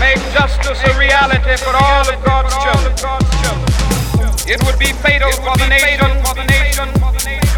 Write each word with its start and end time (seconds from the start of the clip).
make 0.00 0.20
justice 0.32 0.80
a 0.84 0.98
reality 0.98 1.56
for 1.56 1.74
all 1.74 2.06
of 2.08 2.18
God's 2.24 2.54
children. 2.62 2.92
It 4.46 4.62
would 4.64 4.78
be 4.78 4.92
fatal 5.02 5.32
for 5.42 5.56
the 5.58 5.68
nation 5.68 6.10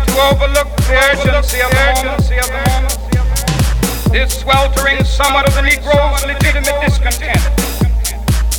to 0.09 0.15
overlook 0.31 0.69
the 0.89 0.97
urgency 1.11 1.61
of 1.61 1.71
the 1.71 1.83
moment. 1.95 2.99
This 4.11 4.41
sweltering 4.41 5.05
summit 5.05 5.47
of 5.47 5.55
the 5.55 5.63
Negro's 5.63 6.25
legitimate 6.25 6.81
discontent 6.81 7.43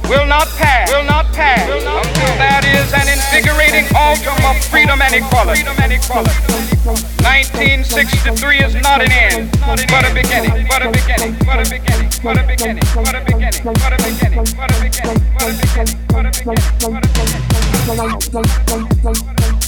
will 0.08 0.26
not 0.26 0.48
pass, 0.58 0.92
will 0.92 1.06
not 1.06 1.26
pass 1.34 1.70
until 1.70 2.36
that 2.38 2.69
is 2.90 2.98
an 2.98 3.06
invigorating 3.08 3.86
autumn 3.96 4.44
of 4.46 4.58
freedom 4.66 5.00
and 5.02 5.14
equality. 5.14 5.64
1963 5.64 8.60
is 8.60 8.76
not 8.82 9.02
an 9.02 9.12
end, 9.12 9.52
but 9.62 10.06
a 10.06 10.14
beginning, 10.14 10.68
but 10.68 10.82
a 10.82 10.90
beginning, 10.90 11.36
but 11.46 11.60
a 11.60 11.64
beginning, 11.70 12.10
but 12.24 12.38
a 12.38 12.44
beginning, 12.44 12.84
but 12.96 13.14
a 13.14 13.22
beginning, 13.22 13.64
but 13.76 13.94
a 13.94 14.02
beginning, 14.02 14.48
but 14.58 14.74
a 14.74 14.82
beginning, 14.82 15.22
but 15.30 15.46
a 15.46 15.52
beginning, 15.62 15.98
but 16.08 16.26
a 16.26 16.30
beginning, 16.30 16.80
but 19.04 19.56
a 19.56 19.59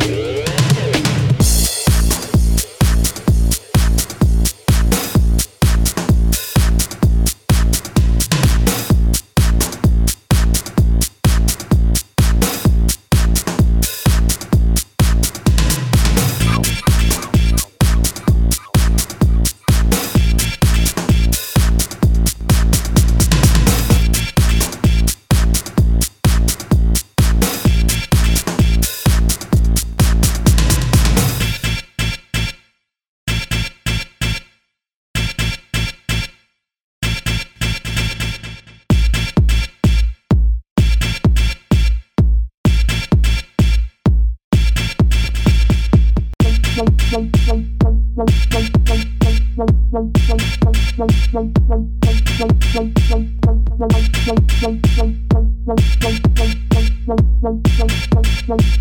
Yeah. 0.00 0.41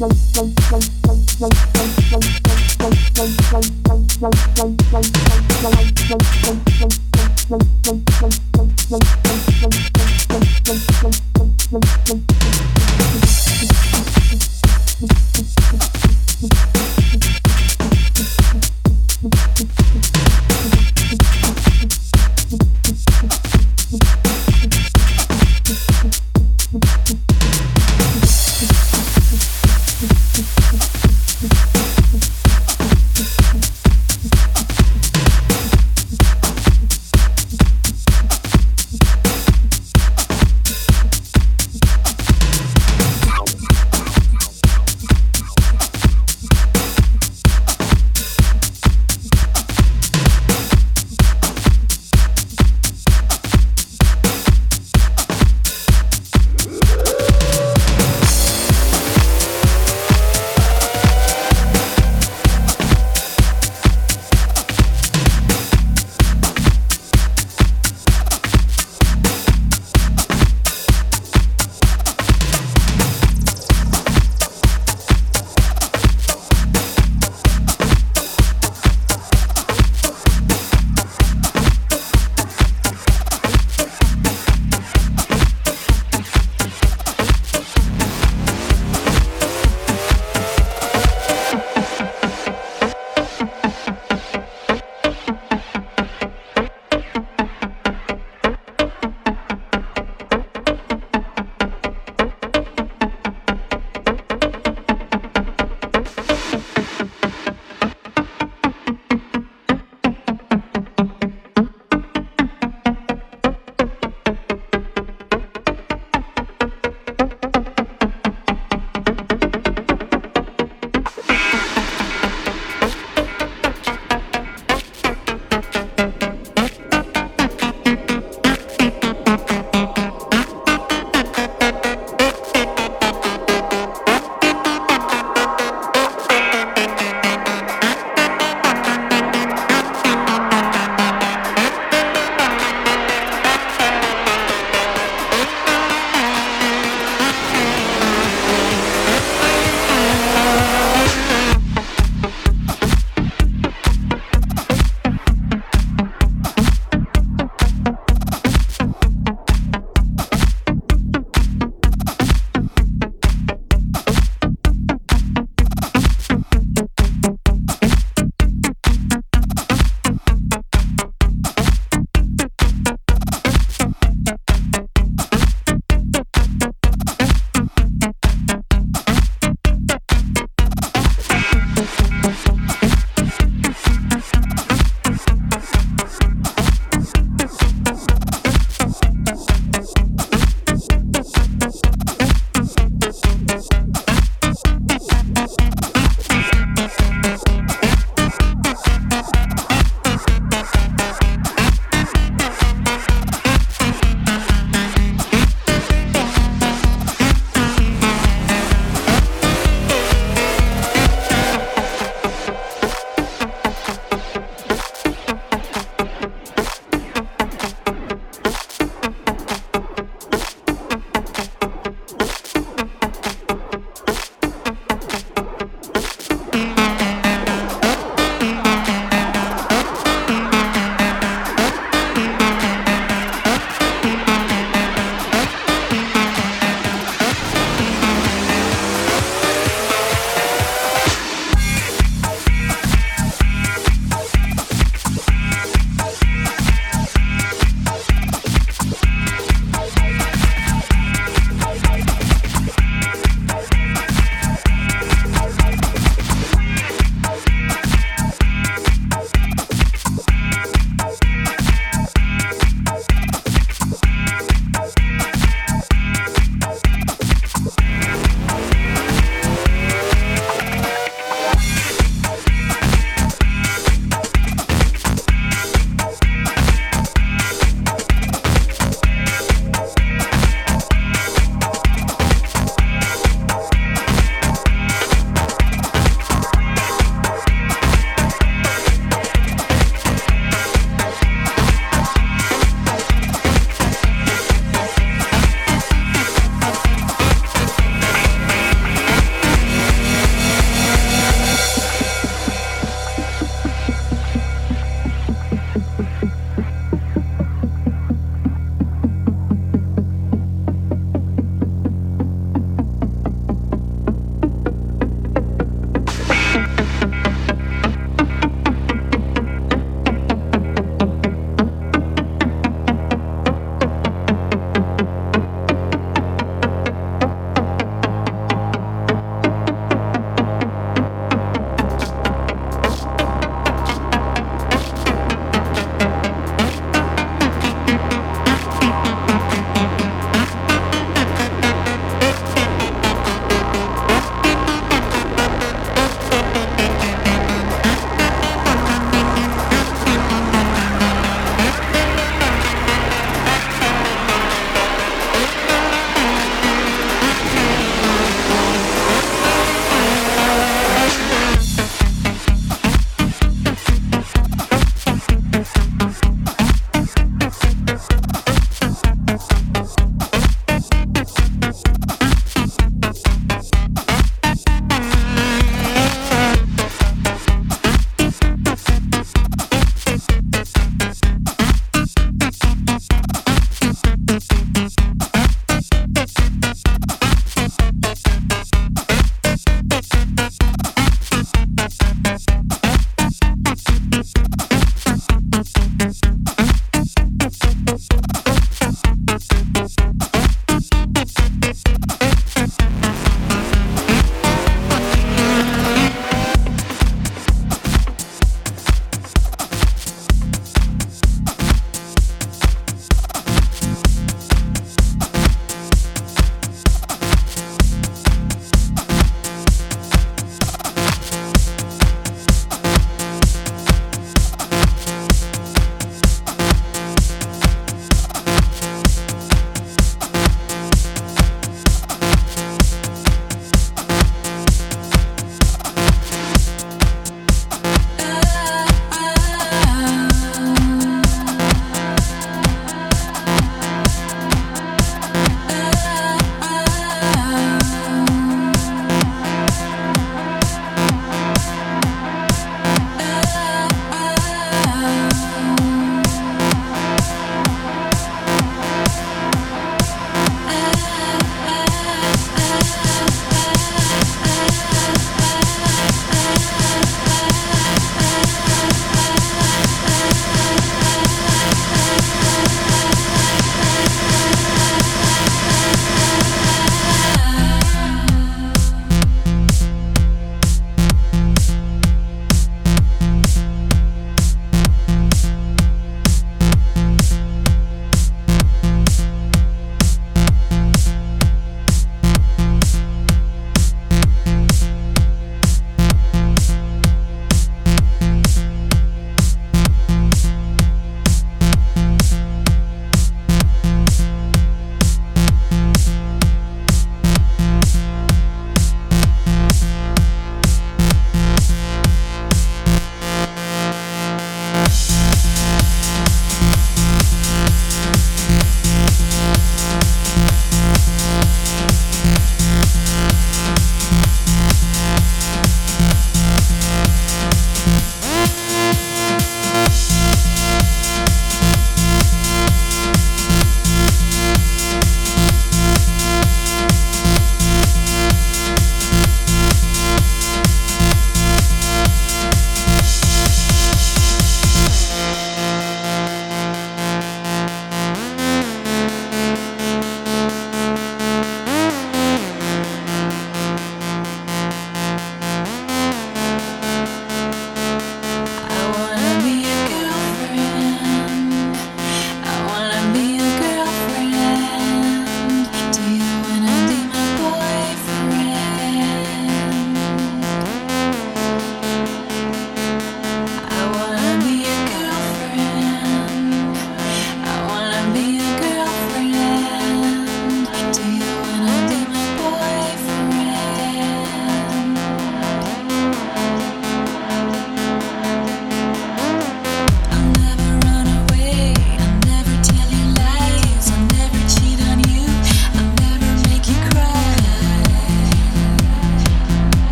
Thank 0.00 0.46
you. 9.26 9.39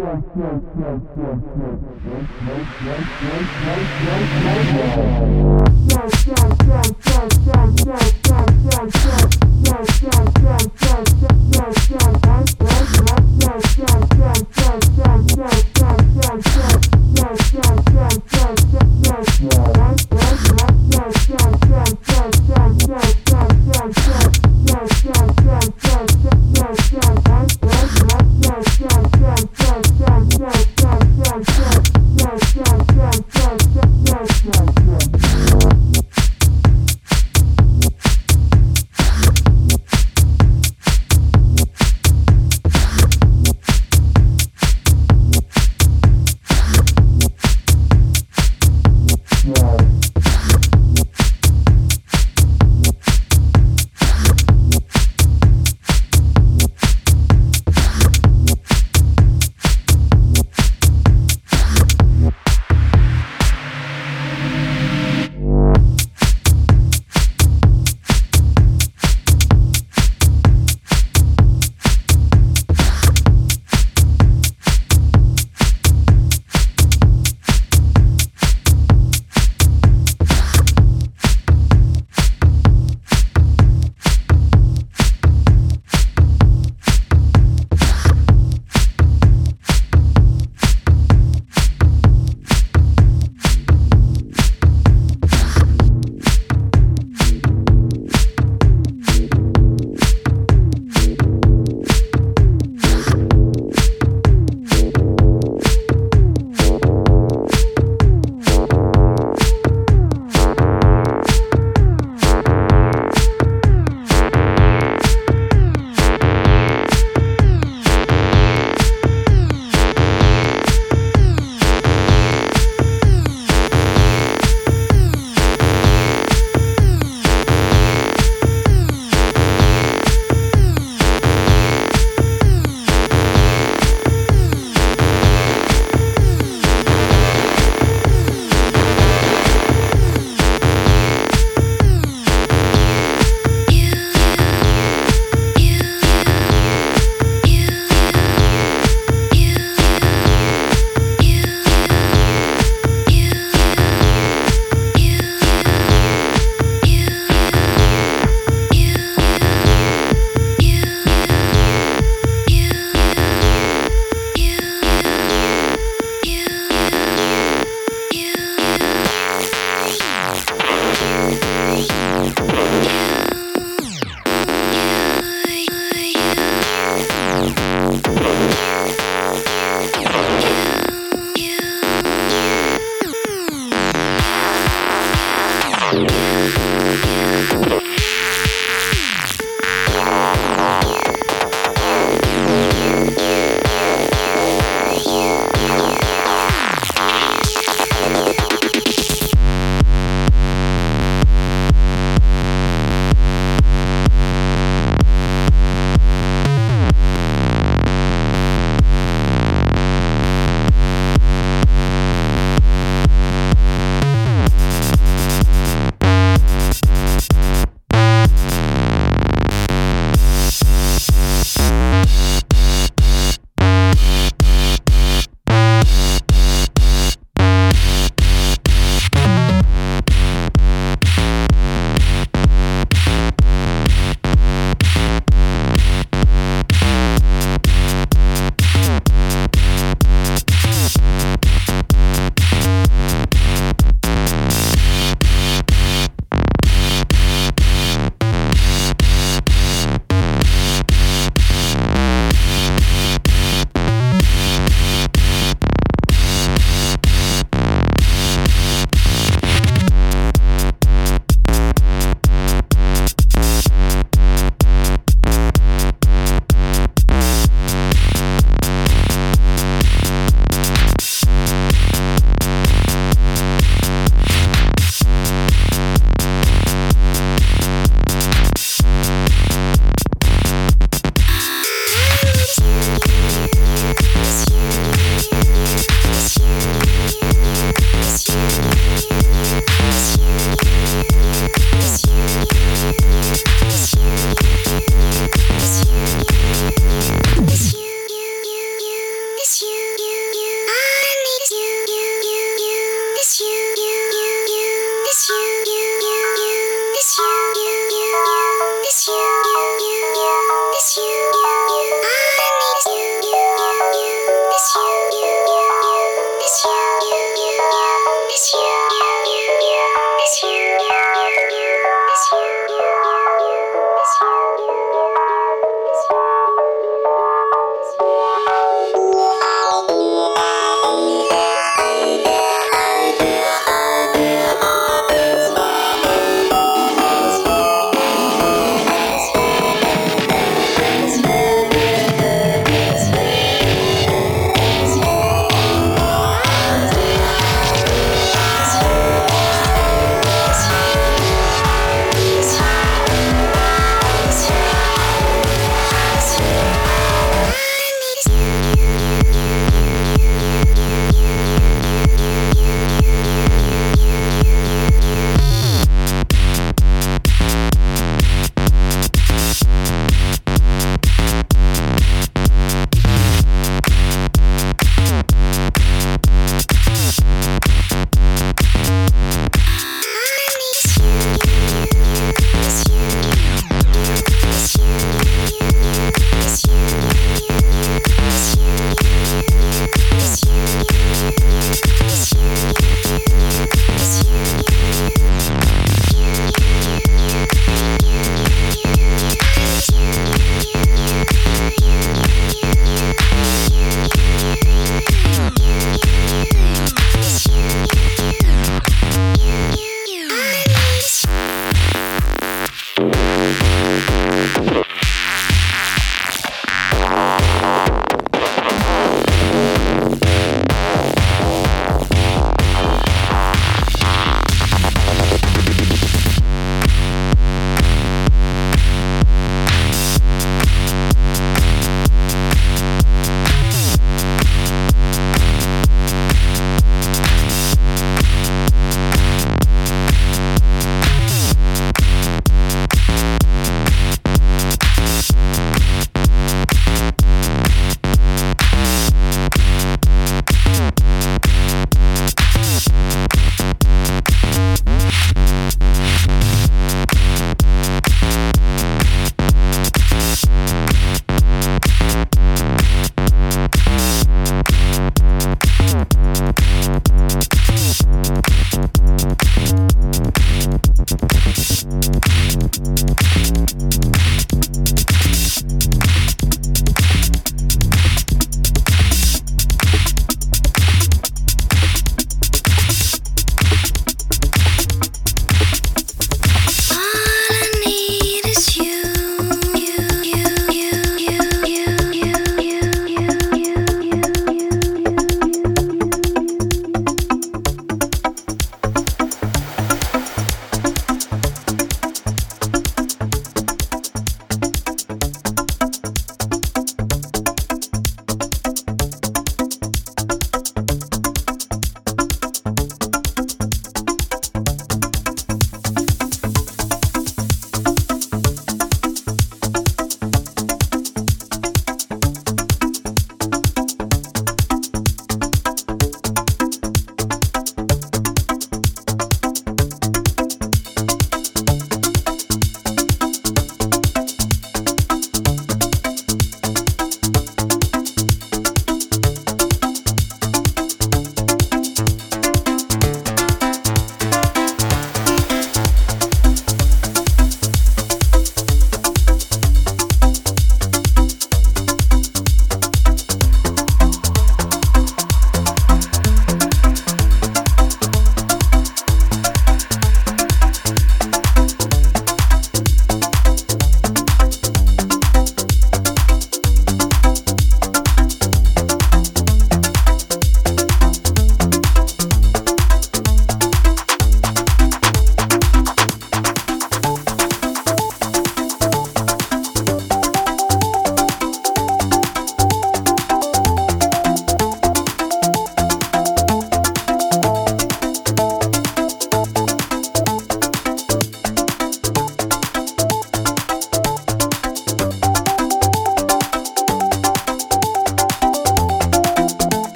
Yeah. 0.00 0.60